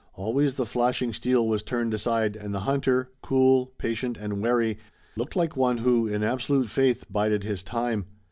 Always 0.15 0.55
the 0.55 0.65
flashing 0.65 1.13
steel 1.13 1.47
was 1.47 1.61
turned 1.61 1.93
aside, 1.93 2.35
and 2.35 2.55
the 2.55 2.61
hunter, 2.61 3.11
cool, 3.21 3.67
patient 3.77 4.17
and 4.17 4.41
wary, 4.41 4.79
looked 5.15 5.35
like 5.35 5.55
one 5.55 5.77
who, 5.77 6.07
in 6.07 6.23
absolute 6.23 6.69
faith, 6.69 7.03
bided 7.11 7.43
his 7.43 7.61
time. 7.61 8.05